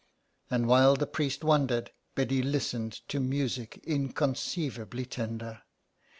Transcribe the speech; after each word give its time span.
And 0.49 0.65
while 0.67 0.95
the 0.95 1.05
priest 1.05 1.43
wondered, 1.43 1.91
Biddy 2.15 2.41
listened 2.41 2.93
to 3.09 3.19
music 3.19 3.79
inconceivably 3.83 5.05
tender. 5.05 5.61